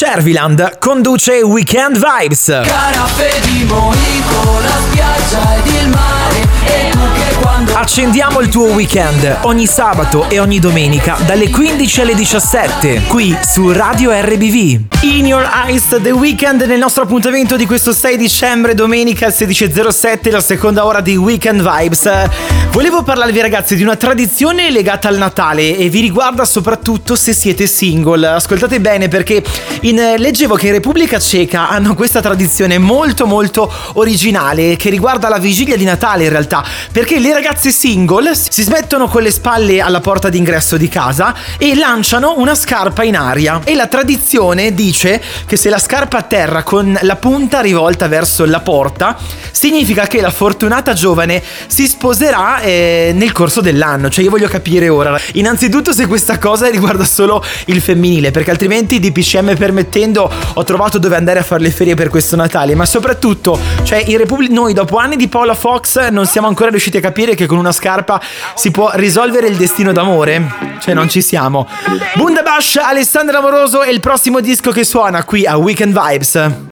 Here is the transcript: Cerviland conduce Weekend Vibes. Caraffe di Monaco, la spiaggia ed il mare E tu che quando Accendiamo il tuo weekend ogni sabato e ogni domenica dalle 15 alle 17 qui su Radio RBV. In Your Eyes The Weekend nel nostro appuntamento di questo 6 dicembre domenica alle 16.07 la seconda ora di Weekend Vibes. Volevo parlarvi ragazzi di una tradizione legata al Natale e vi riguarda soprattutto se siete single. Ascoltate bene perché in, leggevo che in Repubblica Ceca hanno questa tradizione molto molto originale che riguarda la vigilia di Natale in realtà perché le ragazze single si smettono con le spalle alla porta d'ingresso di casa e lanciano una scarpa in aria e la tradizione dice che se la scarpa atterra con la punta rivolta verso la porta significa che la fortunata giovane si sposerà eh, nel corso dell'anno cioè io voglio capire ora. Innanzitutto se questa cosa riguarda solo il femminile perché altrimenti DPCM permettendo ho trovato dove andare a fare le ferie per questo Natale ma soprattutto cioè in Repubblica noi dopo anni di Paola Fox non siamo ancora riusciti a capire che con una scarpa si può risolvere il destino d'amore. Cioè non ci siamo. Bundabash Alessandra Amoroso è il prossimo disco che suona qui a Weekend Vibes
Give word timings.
Cerviland 0.00 0.78
conduce 0.78 1.42
Weekend 1.42 1.98
Vibes. 1.98 2.44
Caraffe 2.44 3.40
di 3.42 3.64
Monaco, 3.64 4.60
la 4.60 4.80
spiaggia 4.88 5.56
ed 5.56 5.66
il 5.66 5.88
mare 5.88 6.48
E 6.66 6.90
tu 6.92 6.98
che 6.98 7.34
quando 7.40 7.74
Accendiamo 7.74 8.38
il 8.38 8.48
tuo 8.48 8.66
weekend 8.66 9.38
ogni 9.40 9.66
sabato 9.66 10.28
e 10.28 10.38
ogni 10.38 10.60
domenica 10.60 11.16
dalle 11.26 11.50
15 11.50 12.00
alle 12.02 12.14
17 12.14 13.02
qui 13.08 13.36
su 13.44 13.72
Radio 13.72 14.12
RBV. 14.12 14.80
In 15.00 15.26
Your 15.26 15.50
Eyes 15.66 15.98
The 16.00 16.12
Weekend 16.12 16.62
nel 16.62 16.78
nostro 16.78 17.02
appuntamento 17.02 17.56
di 17.56 17.66
questo 17.66 17.92
6 17.92 18.16
dicembre 18.16 18.74
domenica 18.74 19.26
alle 19.26 19.34
16.07 19.34 20.30
la 20.30 20.40
seconda 20.40 20.86
ora 20.86 21.00
di 21.00 21.16
Weekend 21.16 21.60
Vibes. 21.60 22.08
Volevo 22.78 23.02
parlarvi 23.02 23.40
ragazzi 23.40 23.74
di 23.74 23.82
una 23.82 23.96
tradizione 23.96 24.70
legata 24.70 25.08
al 25.08 25.16
Natale 25.16 25.76
e 25.76 25.88
vi 25.88 26.00
riguarda 26.00 26.44
soprattutto 26.44 27.16
se 27.16 27.32
siete 27.32 27.66
single. 27.66 28.24
Ascoltate 28.24 28.78
bene 28.78 29.08
perché 29.08 29.42
in, 29.80 29.96
leggevo 30.16 30.54
che 30.54 30.68
in 30.68 30.74
Repubblica 30.74 31.18
Ceca 31.18 31.70
hanno 31.70 31.96
questa 31.96 32.20
tradizione 32.20 32.78
molto 32.78 33.26
molto 33.26 33.68
originale 33.94 34.76
che 34.76 34.90
riguarda 34.90 35.28
la 35.28 35.38
vigilia 35.38 35.76
di 35.76 35.82
Natale 35.82 36.22
in 36.22 36.30
realtà 36.30 36.64
perché 36.92 37.18
le 37.18 37.32
ragazze 37.32 37.72
single 37.72 38.36
si 38.36 38.62
smettono 38.62 39.08
con 39.08 39.22
le 39.22 39.32
spalle 39.32 39.80
alla 39.80 40.00
porta 40.00 40.28
d'ingresso 40.28 40.76
di 40.76 40.88
casa 40.88 41.34
e 41.58 41.74
lanciano 41.74 42.34
una 42.36 42.54
scarpa 42.54 43.02
in 43.02 43.16
aria 43.16 43.60
e 43.64 43.74
la 43.74 43.88
tradizione 43.88 44.72
dice 44.72 45.20
che 45.46 45.56
se 45.56 45.68
la 45.68 45.78
scarpa 45.78 46.18
atterra 46.18 46.62
con 46.62 46.96
la 47.02 47.16
punta 47.16 47.60
rivolta 47.60 48.06
verso 48.06 48.44
la 48.44 48.60
porta 48.60 49.16
significa 49.50 50.06
che 50.06 50.20
la 50.20 50.30
fortunata 50.30 50.92
giovane 50.92 51.42
si 51.66 51.88
sposerà 51.88 52.66
eh, 52.68 53.12
nel 53.14 53.32
corso 53.32 53.62
dell'anno 53.62 54.10
cioè 54.10 54.24
io 54.24 54.30
voglio 54.30 54.48
capire 54.48 54.88
ora. 54.88 55.18
Innanzitutto 55.34 55.92
se 55.92 56.06
questa 56.06 56.38
cosa 56.38 56.68
riguarda 56.68 57.04
solo 57.04 57.42
il 57.66 57.80
femminile 57.80 58.30
perché 58.30 58.50
altrimenti 58.50 59.00
DPCM 59.00 59.56
permettendo 59.56 60.30
ho 60.54 60.64
trovato 60.64 60.98
dove 60.98 61.16
andare 61.16 61.38
a 61.38 61.42
fare 61.42 61.62
le 61.62 61.70
ferie 61.70 61.94
per 61.94 62.08
questo 62.10 62.36
Natale 62.36 62.74
ma 62.74 62.84
soprattutto 62.84 63.58
cioè 63.84 64.02
in 64.06 64.18
Repubblica 64.18 64.52
noi 64.52 64.74
dopo 64.74 64.98
anni 64.98 65.16
di 65.16 65.28
Paola 65.28 65.54
Fox 65.54 66.08
non 66.08 66.26
siamo 66.26 66.46
ancora 66.46 66.70
riusciti 66.70 66.98
a 66.98 67.00
capire 67.00 67.34
che 67.34 67.46
con 67.46 67.58
una 67.58 67.72
scarpa 67.72 68.20
si 68.54 68.70
può 68.70 68.90
risolvere 68.94 69.48
il 69.48 69.56
destino 69.56 69.92
d'amore. 69.92 70.76
Cioè 70.80 70.94
non 70.94 71.08
ci 71.08 71.22
siamo. 71.22 71.66
Bundabash 72.14 72.76
Alessandra 72.76 73.38
Amoroso 73.38 73.82
è 73.82 73.90
il 73.90 74.00
prossimo 74.00 74.40
disco 74.40 74.70
che 74.70 74.84
suona 74.84 75.24
qui 75.24 75.46
a 75.46 75.56
Weekend 75.56 75.98
Vibes 75.98 76.66